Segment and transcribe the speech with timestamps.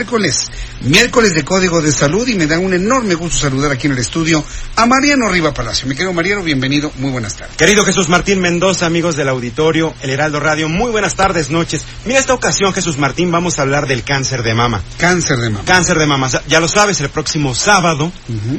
[0.00, 0.50] Miércoles,
[0.80, 3.98] miércoles de Código de Salud y me da un enorme gusto saludar aquí en el
[3.98, 4.42] estudio
[4.74, 5.86] a Mariano Riva Palacio.
[5.86, 7.54] Mi querido Mariano, bienvenido, muy buenas tardes.
[7.58, 11.84] Querido Jesús Martín Mendoza, amigos del auditorio, El Heraldo Radio, muy buenas tardes, noches.
[12.06, 14.80] Mira, esta ocasión, Jesús Martín, vamos a hablar del cáncer de mama.
[14.96, 15.66] Cáncer de mama.
[15.66, 18.10] Cáncer de mama, ya lo sabes, el próximo sábado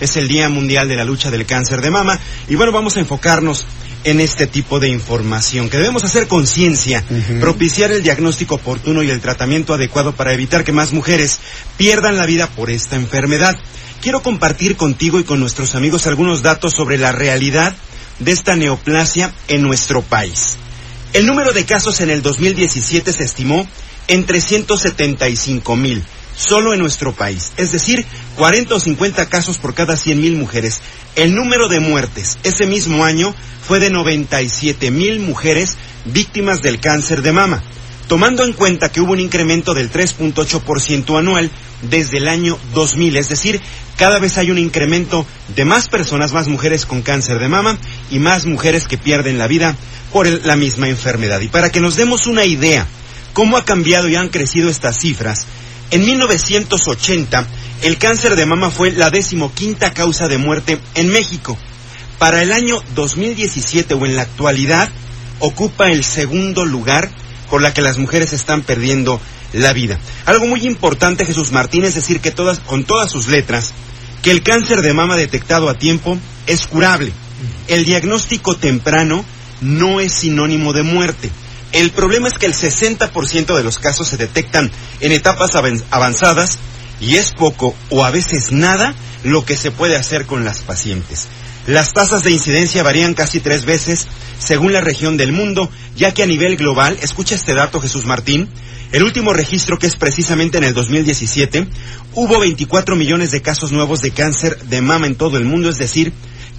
[0.00, 2.18] es el Día Mundial de la Lucha del Cáncer de Mama.
[2.46, 3.64] Y bueno, vamos a enfocarnos
[4.04, 7.04] en este tipo de información, que debemos hacer conciencia,
[7.40, 11.40] propiciar el diagnóstico oportuno y el tratamiento adecuado para evitar que más mujeres
[11.76, 13.56] pierdan la vida por esta enfermedad.
[14.00, 17.74] Quiero compartir contigo y con nuestros amigos algunos datos sobre la realidad
[18.18, 20.56] de esta neoplasia en nuestro país.
[21.12, 23.66] El número de casos en el 2017 se estimó
[24.08, 26.02] en 375 mil,
[26.36, 28.04] solo en nuestro país, es decir,
[28.36, 30.80] 40 o 50 casos por cada 100 mil mujeres.
[31.14, 33.34] El número de muertes ese mismo año
[33.66, 37.62] fue de 97 mil mujeres víctimas del cáncer de mama,
[38.08, 41.50] tomando en cuenta que hubo un incremento del 3.8% anual
[41.82, 43.60] desde el año 2000, es decir,
[43.96, 47.78] cada vez hay un incremento de más personas, más mujeres con cáncer de mama
[48.10, 49.76] y más mujeres que pierden la vida
[50.12, 51.40] por la misma enfermedad.
[51.40, 52.86] Y para que nos demos una idea
[53.32, 55.46] cómo ha cambiado y han crecido estas cifras,
[55.92, 57.46] en 1980
[57.82, 61.58] el cáncer de mama fue la decimoquinta causa de muerte en México.
[62.18, 64.88] Para el año 2017 o en la actualidad
[65.40, 67.10] ocupa el segundo lugar
[67.50, 69.20] por la que las mujeres están perdiendo
[69.52, 69.98] la vida.
[70.24, 73.74] Algo muy importante, Jesús Martín, es decir que todas, con todas sus letras,
[74.22, 77.12] que el cáncer de mama detectado a tiempo es curable.
[77.68, 79.24] El diagnóstico temprano
[79.60, 81.30] no es sinónimo de muerte.
[81.72, 86.58] El problema es que el 60% de los casos se detectan en etapas avan- avanzadas
[87.00, 88.94] y es poco o a veces nada
[89.24, 91.28] lo que se puede hacer con las pacientes.
[91.66, 94.06] Las tasas de incidencia varían casi tres veces
[94.38, 98.48] según la región del mundo, ya que a nivel global, escucha este dato Jesús Martín,
[98.90, 101.66] el último registro que es precisamente en el 2017,
[102.14, 105.78] hubo 24 millones de casos nuevos de cáncer de mama en todo el mundo, es
[105.78, 106.12] decir,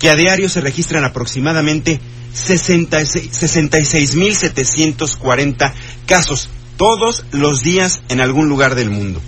[0.04, 2.02] que a diario se registran aproximadamente
[2.34, 5.74] 66 66.740
[6.06, 9.22] casos todos los días en algún lugar del mundo.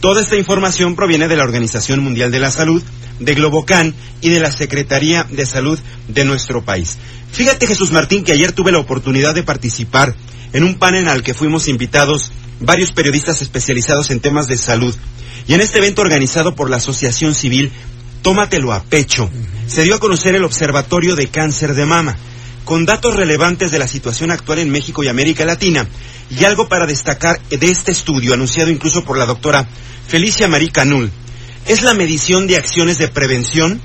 [0.00, 2.82] Toda esta información proviene de la Organización Mundial de la Salud,
[3.20, 5.78] de Globocan y de la Secretaría de Salud
[6.08, 6.96] de nuestro país.
[7.30, 10.16] Fíjate Jesús Martín que ayer tuve la oportunidad de participar
[10.54, 14.96] en un panel al que fuimos invitados varios periodistas especializados en temas de salud.
[15.46, 17.70] Y en este evento organizado por la Asociación Civil
[18.22, 19.28] Tómatelo a pecho,
[19.66, 22.16] se dio a conocer el Observatorio de Cáncer de Mama,
[22.64, 25.88] con datos relevantes de la situación actual en México y América Latina,
[26.30, 29.66] y algo para destacar de este estudio, anunciado incluso por la doctora
[30.06, 31.10] Felicia Marí Canul,
[31.66, 33.80] es la medición de acciones de prevención,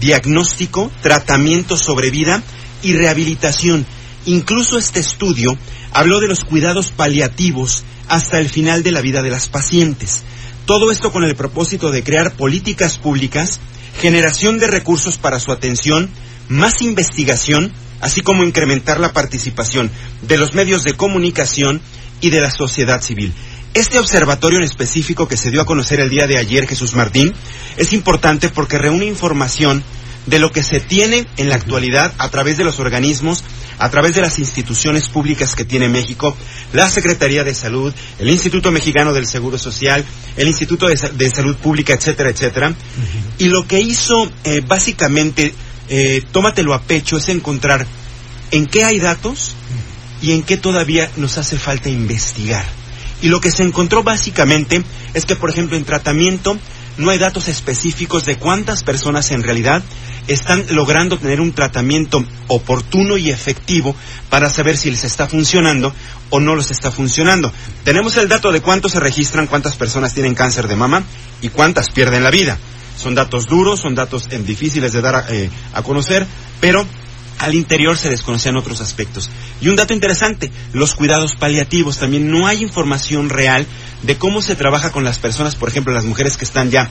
[0.00, 2.42] diagnóstico, tratamiento sobre vida
[2.82, 3.86] y rehabilitación.
[4.24, 5.56] Incluso este estudio
[5.92, 10.24] habló de los cuidados paliativos hasta el final de la vida de las pacientes.
[10.66, 13.60] Todo esto con el propósito de crear políticas públicas,
[14.00, 16.10] generación de recursos para su atención,
[16.48, 21.80] más investigación, así como incrementar la participación de los medios de comunicación
[22.20, 23.32] y de la sociedad civil.
[23.74, 27.32] Este observatorio en específico que se dio a conocer el día de ayer, Jesús Martín,
[27.76, 29.84] es importante porque reúne información
[30.26, 33.44] de lo que se tiene en la actualidad a través de los organismos,
[33.78, 36.36] a través de las instituciones públicas que tiene México,
[36.72, 40.04] la Secretaría de Salud, el Instituto Mexicano del Seguro Social,
[40.36, 42.74] el Instituto de, Sa- de Salud Pública, etcétera, etcétera.
[43.38, 45.54] Y lo que hizo eh, básicamente,
[45.88, 47.86] eh, tómatelo a pecho, es encontrar
[48.50, 49.52] en qué hay datos
[50.22, 52.64] y en qué todavía nos hace falta investigar.
[53.22, 54.82] Y lo que se encontró básicamente
[55.14, 56.56] es que, por ejemplo, en tratamiento
[56.98, 59.82] no hay datos específicos de cuántas personas en realidad
[60.26, 63.94] están logrando tener un tratamiento oportuno y efectivo
[64.28, 65.94] para saber si les está funcionando
[66.30, 67.52] o no les está funcionando.
[67.84, 71.04] Tenemos el dato de cuántos se registran, cuántas personas tienen cáncer de mama
[71.42, 72.58] y cuántas pierden la vida.
[72.96, 76.26] Son datos duros, son datos eh, difíciles de dar a, eh, a conocer,
[76.60, 76.86] pero
[77.38, 79.30] al interior se desconocían otros aspectos.
[79.60, 81.98] Y un dato interesante, los cuidados paliativos.
[81.98, 83.66] También no hay información real
[84.02, 86.90] de cómo se trabaja con las personas, por ejemplo, las mujeres que están ya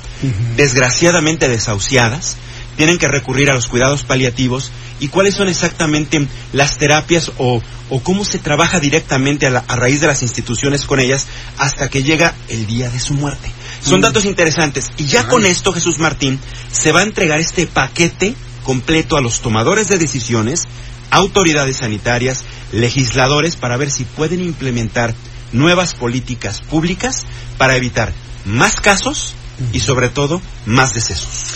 [0.55, 2.37] desgraciadamente desahuciadas,
[2.77, 7.99] tienen que recurrir a los cuidados paliativos y cuáles son exactamente las terapias o, o
[8.01, 11.25] cómo se trabaja directamente a, la- a raíz de las instituciones con ellas
[11.57, 13.49] hasta que llega el día de su muerte.
[13.81, 14.03] Son Mm.
[14.03, 14.91] datos interesantes.
[14.97, 16.39] Y ya con esto, Jesús Martín,
[16.71, 20.63] se va a entregar este paquete completo a los tomadores de decisiones,
[21.11, 25.15] autoridades sanitarias, legisladores, para ver si pueden implementar
[25.53, 27.25] nuevas políticas públicas
[27.57, 28.11] para evitar
[28.45, 29.35] más casos
[29.71, 31.53] y sobre todo más decesos.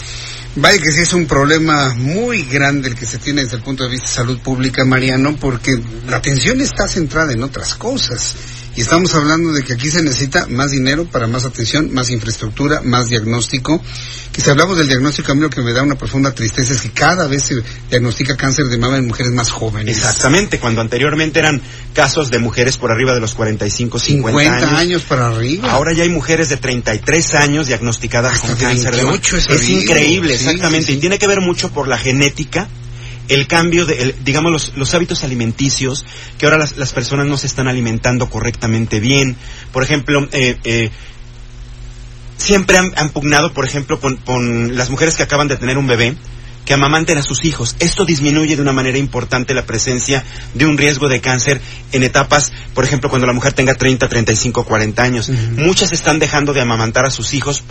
[0.56, 3.84] Vaya que sí es un problema muy grande el que se tiene desde el punto
[3.84, 8.36] de vista de salud pública, Mariano, porque la atención está centrada en otras cosas.
[8.80, 12.80] Y estamos hablando de que aquí se necesita más dinero para más atención, más infraestructura,
[12.82, 13.82] más diagnóstico.
[14.32, 16.80] Que si hablamos del diagnóstico, a mí lo que me da una profunda tristeza es
[16.84, 17.56] que cada vez se
[17.90, 19.98] diagnostica cáncer de mama en mujeres más jóvenes.
[19.98, 21.62] Exactamente, cuando anteriormente eran
[21.94, 24.80] casos de mujeres por arriba de los 45, 50, 50 años.
[24.80, 25.70] años para arriba.
[25.72, 29.12] Ahora ya hay mujeres de 33 años diagnosticadas Hasta con cáncer de mama.
[29.12, 29.82] 28 he Es sabido.
[29.82, 30.86] increíble, Sí, exactamente.
[30.86, 30.98] sí, sí.
[31.00, 32.70] Y tiene que ver mucho por la genética,
[33.30, 36.06] el cambio de, el- digamos, los, los hábitos alimenticios,
[36.38, 39.38] que ahora las, las personas no se están alimentando correctamente bien.
[39.72, 40.90] Por ejemplo, eh, eh,
[42.38, 45.88] siempre han, han pugnado, por ejemplo, con, con las mujeres que acaban de tener un
[45.88, 46.16] bebé,
[46.66, 47.76] que amamanten a sus hijos.
[47.80, 50.24] Esto disminuye de una manera importante la presencia
[50.54, 51.60] de un riesgo de cáncer
[51.94, 55.30] en etapas, por ejemplo, cuando la mujer tenga 30, 35, 40 años.
[55.58, 57.64] Muchas están dejando de amamantar a sus hijos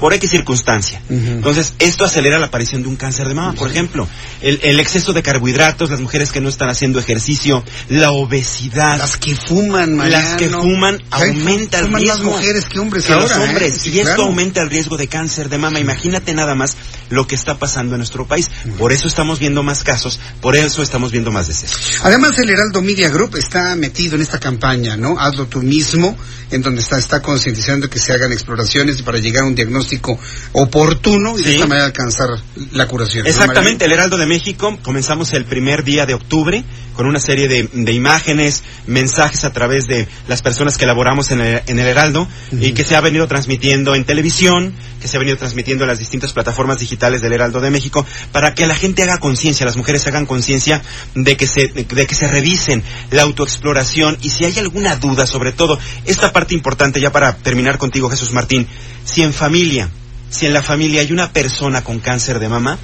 [0.00, 1.00] por X circunstancia.
[1.08, 3.54] Entonces, esto acelera la aparición de un cáncer de mama.
[3.54, 4.08] Por ejemplo,
[4.40, 8.98] el, el exceso de carbohidratos, las mujeres que no están haciendo ejercicio, la obesidad.
[8.98, 10.28] Las que fuman, Mariano.
[10.28, 12.24] Las que fuman aumenta el fuman riesgo.
[12.24, 13.48] más mujeres que hombres que ahora, los ¿eh?
[13.48, 13.78] hombres.
[13.82, 15.80] Sí, y esto aumenta el riesgo de cáncer de mama.
[15.80, 16.76] Imagínate nada más
[17.14, 18.50] lo que está pasando en nuestro país.
[18.78, 22.00] Por eso estamos viendo más casos, por eso estamos viendo más decesos.
[22.02, 25.18] Además, el Heraldo Media Group está metido en esta campaña, ¿no?
[25.18, 26.16] Hazlo tú mismo,
[26.50, 30.18] en donde está, está concientizando que se hagan exploraciones para llegar a un diagnóstico
[30.52, 31.54] oportuno y de Sí.
[31.56, 32.28] esta manera alcanzar
[32.72, 33.24] la curación.
[33.24, 37.48] ¿no, Exactamente, el Heraldo de México, comenzamos el primer día de octubre con una serie
[37.48, 41.86] de, de imágenes, mensajes a través de las personas que elaboramos en el, en el
[41.86, 45.88] Heraldo y que se ha venido transmitiendo en televisión, que se ha venido transmitiendo en
[45.88, 49.76] las distintas plataformas digitales del Heraldo de México, para que la gente haga conciencia, las
[49.76, 50.82] mujeres hagan conciencia
[51.14, 54.16] de que se, de que se revisen la autoexploración.
[54.22, 58.32] Y si hay alguna duda, sobre todo, esta parte importante ya para terminar contigo, Jesús
[58.32, 58.66] Martín,
[59.04, 59.88] si en familia,
[60.30, 62.78] si en la familia hay una persona con cáncer de mama,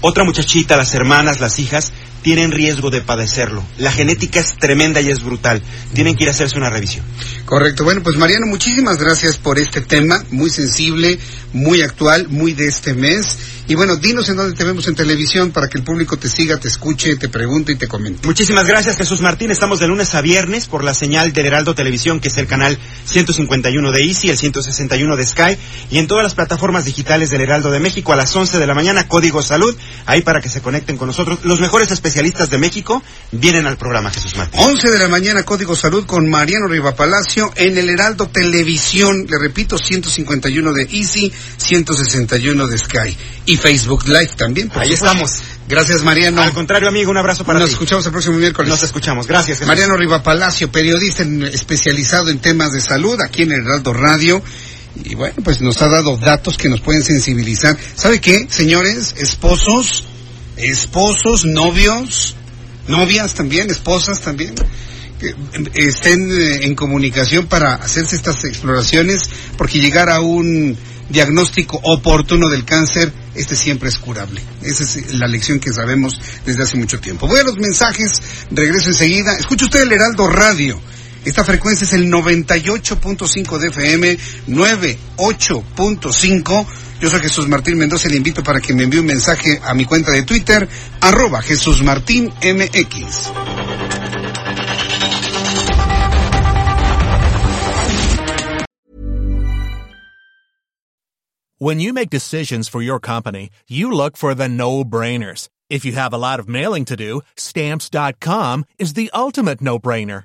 [0.00, 1.92] otra muchachita, las hermanas, las hijas,
[2.24, 3.62] tienen riesgo de padecerlo.
[3.76, 5.62] La genética es tremenda y es brutal.
[5.92, 7.04] Tienen que ir a hacerse una revisión.
[7.44, 7.84] Correcto.
[7.84, 11.18] Bueno, pues Mariano, muchísimas gracias por este tema, muy sensible,
[11.52, 13.38] muy actual, muy de este mes.
[13.66, 16.58] Y bueno, dinos en dónde te vemos en televisión para que el público te siga,
[16.58, 18.26] te escuche, te pregunte y te comente.
[18.26, 19.50] Muchísimas gracias, Jesús Martín.
[19.50, 22.78] Estamos de lunes a viernes por la señal del Heraldo Televisión, que es el canal
[23.06, 25.56] 151 de Easy, el 161 de Sky,
[25.90, 28.74] y en todas las plataformas digitales del Heraldo de México a las 11 de la
[28.74, 29.74] mañana, Código Salud,
[30.04, 31.38] ahí para que se conecten con nosotros.
[31.44, 33.02] Los mejores especialistas de México
[33.32, 34.60] vienen al programa, Jesús Martín.
[34.62, 39.26] 11 de la mañana, Código Salud con Mariano Riva Palacio en el Heraldo Televisión.
[39.28, 43.16] Le repito, 151 de Easy, 161 de Sky.
[43.46, 44.68] Y Facebook Live también.
[44.74, 45.06] Ahí supuesto.
[45.06, 45.42] estamos.
[45.68, 46.40] Gracias, Mariano.
[46.40, 47.72] Al contrario, amigo, un abrazo para Nos ti.
[47.74, 48.68] escuchamos el próximo miércoles.
[48.70, 49.26] Nos escuchamos.
[49.26, 49.66] Gracias, Jesús.
[49.66, 54.40] Mariano Riva Palacio, periodista en- especializado en temas de salud aquí en el Heraldo Radio.
[55.04, 57.76] Y bueno, pues nos ha dado datos que nos pueden sensibilizar.
[57.96, 59.14] ¿Sabe qué, señores?
[59.18, 60.04] Esposos,
[60.56, 62.36] esposos, novios,
[62.88, 64.54] novias también, esposas también,
[65.20, 65.34] eh,
[65.74, 69.22] estén eh, en comunicación para hacerse estas exploraciones,
[69.56, 70.76] porque llegar a un
[71.08, 74.40] diagnóstico oportuno del cáncer, este siempre es curable.
[74.62, 77.26] Esa es la lección que sabemos desde hace mucho tiempo.
[77.26, 79.34] Voy a los mensajes, regreso enseguida.
[79.34, 80.80] Escuche usted el Heraldo Radio.
[81.24, 86.66] Esta frecuencia es el 98.5 de FM, 98.5.
[87.00, 89.72] Yo soy Jesús Martín Mendoza y le invito para que me envíe un mensaje a
[89.72, 90.68] mi cuenta de Twitter,
[91.00, 93.30] arroba Jesús Martín MX.
[101.58, 105.48] When you make decisions for your company, you look for the no-brainers.
[105.70, 110.24] If you have a lot of mailing to do, stamps.com is the ultimate no-brainer.